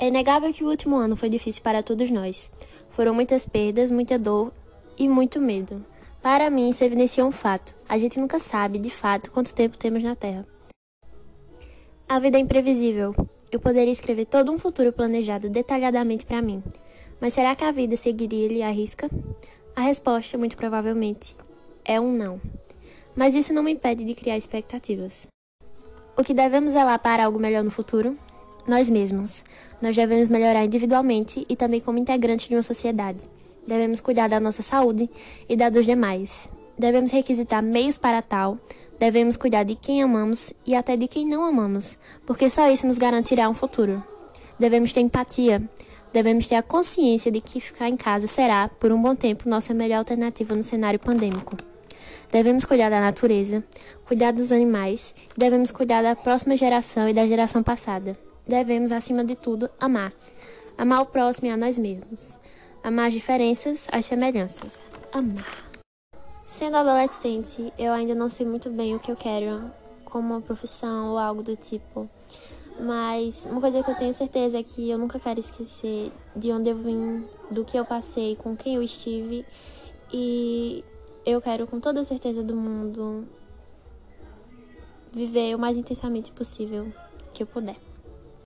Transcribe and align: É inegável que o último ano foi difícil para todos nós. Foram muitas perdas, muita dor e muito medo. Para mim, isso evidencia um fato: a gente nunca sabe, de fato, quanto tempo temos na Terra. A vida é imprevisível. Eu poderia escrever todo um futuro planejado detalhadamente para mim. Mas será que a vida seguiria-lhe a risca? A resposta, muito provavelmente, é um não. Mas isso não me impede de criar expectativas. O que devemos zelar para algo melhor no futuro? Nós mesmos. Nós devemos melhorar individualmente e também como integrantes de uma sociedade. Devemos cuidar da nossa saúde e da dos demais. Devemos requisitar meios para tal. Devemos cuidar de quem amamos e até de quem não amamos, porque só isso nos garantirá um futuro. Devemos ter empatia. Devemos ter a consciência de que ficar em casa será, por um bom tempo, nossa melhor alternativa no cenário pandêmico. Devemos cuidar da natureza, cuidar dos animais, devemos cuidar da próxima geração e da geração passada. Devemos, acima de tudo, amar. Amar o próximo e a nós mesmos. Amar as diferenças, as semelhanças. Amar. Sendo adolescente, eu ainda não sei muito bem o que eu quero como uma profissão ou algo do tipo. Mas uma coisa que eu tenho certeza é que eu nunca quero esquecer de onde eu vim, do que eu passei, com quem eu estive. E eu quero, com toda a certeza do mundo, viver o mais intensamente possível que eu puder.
É 0.00 0.08
inegável 0.08 0.50
que 0.50 0.64
o 0.64 0.68
último 0.70 0.96
ano 0.96 1.14
foi 1.14 1.28
difícil 1.28 1.62
para 1.62 1.82
todos 1.82 2.10
nós. 2.10 2.50
Foram 2.92 3.12
muitas 3.12 3.46
perdas, 3.46 3.90
muita 3.90 4.18
dor 4.18 4.50
e 4.96 5.06
muito 5.06 5.38
medo. 5.38 5.84
Para 6.22 6.48
mim, 6.48 6.70
isso 6.70 6.82
evidencia 6.82 7.22
um 7.22 7.30
fato: 7.30 7.76
a 7.86 7.98
gente 7.98 8.18
nunca 8.18 8.38
sabe, 8.38 8.78
de 8.78 8.88
fato, 8.88 9.30
quanto 9.30 9.54
tempo 9.54 9.76
temos 9.76 10.02
na 10.02 10.16
Terra. 10.16 10.46
A 12.08 12.18
vida 12.18 12.38
é 12.38 12.40
imprevisível. 12.40 13.14
Eu 13.52 13.60
poderia 13.60 13.92
escrever 13.92 14.24
todo 14.24 14.50
um 14.50 14.58
futuro 14.58 14.90
planejado 14.90 15.50
detalhadamente 15.50 16.24
para 16.24 16.40
mim. 16.40 16.62
Mas 17.20 17.34
será 17.34 17.54
que 17.54 17.64
a 17.64 17.70
vida 17.70 17.94
seguiria-lhe 17.94 18.62
a 18.62 18.70
risca? 18.70 19.10
A 19.76 19.82
resposta, 19.82 20.38
muito 20.38 20.56
provavelmente, 20.56 21.36
é 21.84 22.00
um 22.00 22.10
não. 22.10 22.40
Mas 23.14 23.34
isso 23.34 23.52
não 23.52 23.62
me 23.62 23.72
impede 23.72 24.02
de 24.02 24.14
criar 24.14 24.38
expectativas. 24.38 25.26
O 26.16 26.24
que 26.24 26.32
devemos 26.32 26.72
zelar 26.72 26.98
para 27.00 27.26
algo 27.26 27.38
melhor 27.38 27.62
no 27.62 27.70
futuro? 27.70 28.16
Nós 28.70 28.88
mesmos. 28.88 29.42
Nós 29.82 29.96
devemos 29.96 30.28
melhorar 30.28 30.64
individualmente 30.64 31.44
e 31.48 31.56
também 31.56 31.80
como 31.80 31.98
integrantes 31.98 32.46
de 32.46 32.54
uma 32.54 32.62
sociedade. 32.62 33.18
Devemos 33.66 33.98
cuidar 33.98 34.28
da 34.28 34.38
nossa 34.38 34.62
saúde 34.62 35.10
e 35.48 35.56
da 35.56 35.68
dos 35.68 35.84
demais. 35.84 36.48
Devemos 36.78 37.10
requisitar 37.10 37.64
meios 37.64 37.98
para 37.98 38.22
tal. 38.22 38.58
Devemos 38.96 39.36
cuidar 39.36 39.64
de 39.64 39.74
quem 39.74 40.04
amamos 40.04 40.52
e 40.64 40.76
até 40.76 40.96
de 40.96 41.08
quem 41.08 41.26
não 41.26 41.44
amamos, 41.44 41.98
porque 42.24 42.48
só 42.48 42.70
isso 42.70 42.86
nos 42.86 42.96
garantirá 42.96 43.48
um 43.48 43.54
futuro. 43.54 44.00
Devemos 44.56 44.92
ter 44.92 45.00
empatia. 45.00 45.60
Devemos 46.12 46.46
ter 46.46 46.54
a 46.54 46.62
consciência 46.62 47.32
de 47.32 47.40
que 47.40 47.58
ficar 47.58 47.88
em 47.88 47.96
casa 47.96 48.28
será, 48.28 48.68
por 48.68 48.92
um 48.92 49.02
bom 49.02 49.16
tempo, 49.16 49.48
nossa 49.48 49.74
melhor 49.74 49.98
alternativa 49.98 50.54
no 50.54 50.62
cenário 50.62 51.00
pandêmico. 51.00 51.56
Devemos 52.30 52.64
cuidar 52.64 52.88
da 52.88 53.00
natureza, 53.00 53.64
cuidar 54.06 54.32
dos 54.32 54.52
animais, 54.52 55.12
devemos 55.36 55.72
cuidar 55.72 56.04
da 56.04 56.14
próxima 56.14 56.56
geração 56.56 57.08
e 57.08 57.12
da 57.12 57.26
geração 57.26 57.64
passada. 57.64 58.29
Devemos, 58.46 58.92
acima 58.92 59.24
de 59.24 59.36
tudo, 59.36 59.70
amar. 59.78 60.12
Amar 60.76 61.02
o 61.02 61.06
próximo 61.06 61.48
e 61.48 61.50
a 61.50 61.56
nós 61.56 61.78
mesmos. 61.78 62.38
Amar 62.82 63.08
as 63.08 63.12
diferenças, 63.12 63.86
as 63.92 64.06
semelhanças. 64.06 64.80
Amar. 65.12 65.70
Sendo 66.42 66.76
adolescente, 66.76 67.72
eu 67.78 67.92
ainda 67.92 68.14
não 68.14 68.28
sei 68.28 68.44
muito 68.46 68.70
bem 68.70 68.94
o 68.94 68.98
que 68.98 69.12
eu 69.12 69.16
quero 69.16 69.70
como 70.04 70.34
uma 70.34 70.40
profissão 70.40 71.10
ou 71.10 71.18
algo 71.18 71.42
do 71.42 71.54
tipo. 71.54 72.08
Mas 72.80 73.46
uma 73.46 73.60
coisa 73.60 73.82
que 73.82 73.90
eu 73.90 73.94
tenho 73.94 74.12
certeza 74.12 74.58
é 74.58 74.62
que 74.62 74.88
eu 74.88 74.98
nunca 74.98 75.20
quero 75.20 75.38
esquecer 75.38 76.10
de 76.34 76.50
onde 76.50 76.70
eu 76.70 76.76
vim, 76.76 77.24
do 77.50 77.64
que 77.64 77.76
eu 77.76 77.84
passei, 77.84 78.36
com 78.36 78.56
quem 78.56 78.74
eu 78.74 78.82
estive. 78.82 79.44
E 80.12 80.84
eu 81.24 81.40
quero, 81.40 81.66
com 81.66 81.78
toda 81.78 82.00
a 82.00 82.04
certeza 82.04 82.42
do 82.42 82.56
mundo, 82.56 83.28
viver 85.12 85.54
o 85.54 85.58
mais 85.58 85.76
intensamente 85.76 86.32
possível 86.32 86.92
que 87.34 87.42
eu 87.42 87.46
puder. 87.46 87.76